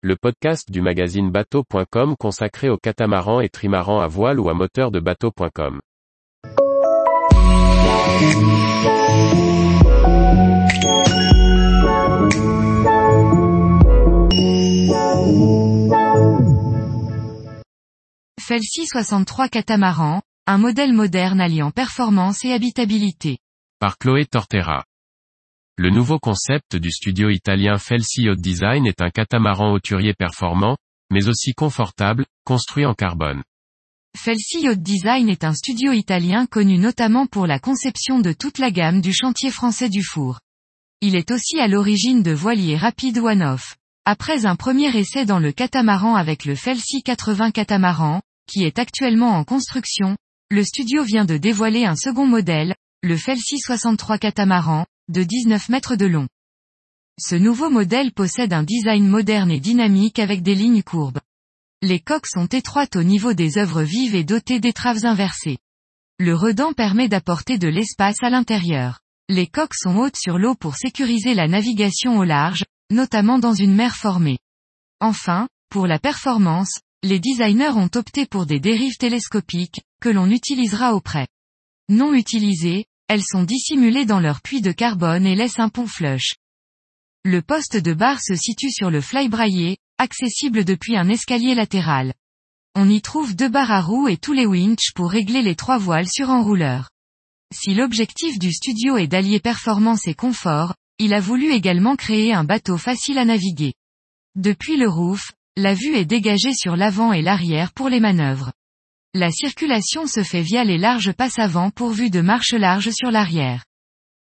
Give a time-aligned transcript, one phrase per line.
[0.00, 4.92] le podcast du magazine bateau.com consacré aux catamarans et trimarans à voile ou à moteur
[4.92, 5.80] de bateau.com.
[18.40, 23.38] Felsi 63 catamaran, un modèle moderne alliant performance et habitabilité.
[23.80, 24.84] Par Chloé Tortera.
[25.80, 30.76] Le nouveau concept du studio italien Felsi Yacht Design est un catamaran hauturier performant,
[31.08, 33.44] mais aussi confortable, construit en carbone.
[34.16, 38.72] Felsi Yacht Design est un studio italien connu notamment pour la conception de toute la
[38.72, 40.40] gamme du chantier français du four.
[41.00, 43.76] Il est aussi à l'origine de voiliers rapides one-off.
[44.04, 49.36] Après un premier essai dans le catamaran avec le Felsi 80 catamaran, qui est actuellement
[49.36, 50.16] en construction,
[50.50, 52.74] le studio vient de dévoiler un second modèle,
[53.04, 56.28] le Felsi 63 catamaran, de 19 mètres de long.
[57.20, 61.20] Ce nouveau modèle possède un design moderne et dynamique avec des lignes courbes.
[61.82, 65.58] Les coques sont étroites au niveau des œuvres vives et dotées d'étraves inversées.
[66.18, 69.00] Le redent permet d'apporter de l'espace à l'intérieur.
[69.28, 73.74] Les coques sont hautes sur l'eau pour sécuriser la navigation au large, notamment dans une
[73.74, 74.38] mer formée.
[75.00, 80.94] Enfin, pour la performance, les designers ont opté pour des dérives télescopiques, que l'on utilisera
[80.94, 81.28] au près.
[81.88, 86.34] Non utilisées, elles sont dissimulées dans leur puits de carbone et laissent un pont flush.
[87.24, 92.14] Le poste de barre se situe sur le flybraillé, accessible depuis un escalier latéral.
[92.74, 95.78] On y trouve deux barres à roues et tous les winches pour régler les trois
[95.78, 96.90] voiles sur enrouleur.
[97.52, 102.44] Si l'objectif du studio est d'allier performance et confort, il a voulu également créer un
[102.44, 103.72] bateau facile à naviguer.
[104.34, 108.52] Depuis le roof, la vue est dégagée sur l'avant et l'arrière pour les manœuvres.
[109.18, 113.64] La circulation se fait via les larges passes avant pourvues de marches larges sur l'arrière.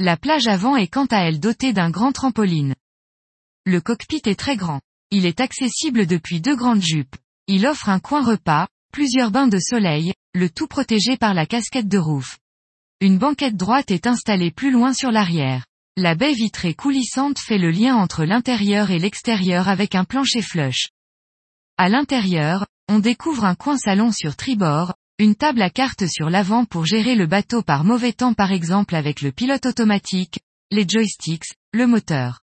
[0.00, 2.74] La plage avant est quant à elle dotée d'un grand trampoline.
[3.64, 4.80] Le cockpit est très grand.
[5.12, 7.14] Il est accessible depuis deux grandes jupes.
[7.46, 11.86] Il offre un coin repas, plusieurs bains de soleil, le tout protégé par la casquette
[11.86, 12.38] de roof.
[13.00, 15.66] Une banquette droite est installée plus loin sur l'arrière.
[15.96, 20.88] La baie vitrée coulissante fait le lien entre l'intérieur et l'extérieur avec un plancher flush.
[21.76, 26.64] À l'intérieur, on découvre un coin salon sur tribord, une table à cartes sur l'avant
[26.64, 30.40] pour gérer le bateau par mauvais temps par exemple avec le pilote automatique,
[30.72, 32.40] les joysticks, le moteur.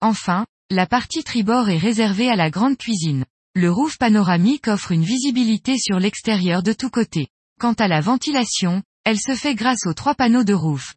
[0.00, 3.24] Enfin, la partie tribord est réservée à la grande cuisine.
[3.56, 7.26] Le roof panoramique offre une visibilité sur l'extérieur de tous côtés.
[7.58, 10.94] Quant à la ventilation, elle se fait grâce aux trois panneaux de roof.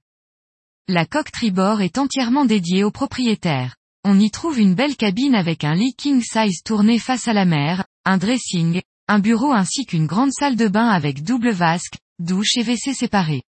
[0.87, 3.75] La coque tribord est entièrement dédiée au propriétaire.
[4.03, 7.45] On y trouve une belle cabine avec un lit king size tourné face à la
[7.45, 12.57] mer, un dressing, un bureau ainsi qu'une grande salle de bain avec double vasque, douche
[12.57, 13.43] et WC séparés.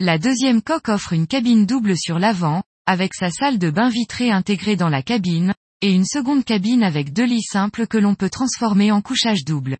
[0.00, 4.30] La deuxième coque offre une cabine double sur l'avant, avec sa salle de bain vitrée
[4.30, 8.30] intégrée dans la cabine, et une seconde cabine avec deux lits simples que l'on peut
[8.30, 9.78] transformer en couchage double.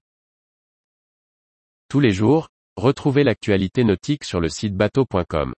[1.88, 5.52] Tous les jours, retrouvez l'actualité nautique sur le site bateau.com.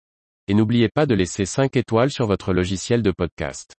[0.48, 3.74] Et n'oubliez pas de laisser 5 étoiles sur votre logiciel de podcast.